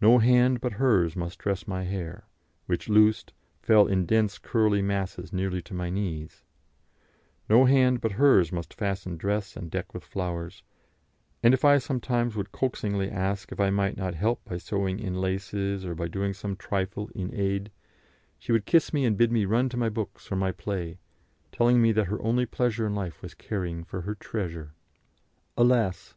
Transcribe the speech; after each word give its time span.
No 0.00 0.18
hand 0.18 0.60
but 0.60 0.74
hers 0.74 1.16
must 1.16 1.40
dress 1.40 1.66
my 1.66 1.82
hair, 1.82 2.28
which, 2.66 2.88
loosed, 2.88 3.32
fell 3.60 3.88
in 3.88 4.06
dense 4.06 4.38
curly 4.38 4.80
masses 4.80 5.32
nearly 5.32 5.60
to 5.62 5.74
my 5.74 5.90
knees; 5.90 6.44
no 7.48 7.64
hand 7.64 8.00
but 8.00 8.12
hers 8.12 8.52
must 8.52 8.72
fasten 8.72 9.16
dress 9.16 9.56
and 9.56 9.68
deck 9.68 9.92
with 9.92 10.04
flowers, 10.04 10.62
and 11.42 11.52
if 11.52 11.64
I 11.64 11.78
sometimes 11.78 12.36
would 12.36 12.52
coaxingly 12.52 13.10
ask 13.10 13.50
if 13.50 13.58
I 13.58 13.70
might 13.70 13.96
not 13.96 14.14
help 14.14 14.44
by 14.44 14.56
sewing 14.58 15.00
in 15.00 15.14
laces, 15.20 15.84
or 15.84 15.96
by 15.96 16.06
doing 16.06 16.32
some 16.32 16.54
trifle 16.54 17.10
in 17.12 17.34
aid, 17.34 17.72
she 18.38 18.52
would 18.52 18.66
kiss 18.66 18.92
me 18.92 19.04
and 19.04 19.18
bid 19.18 19.32
me 19.32 19.46
run 19.46 19.68
to 19.70 19.76
my 19.76 19.88
books 19.88 20.30
or 20.30 20.36
my 20.36 20.52
play, 20.52 21.00
telling 21.50 21.82
me 21.82 21.90
that 21.90 22.06
her 22.06 22.22
only 22.22 22.46
pleasure 22.46 22.86
in 22.86 22.94
life 22.94 23.20
was 23.20 23.34
caring 23.34 23.82
for 23.82 24.02
her 24.02 24.14
"treasure." 24.14 24.74
Alas! 25.56 26.14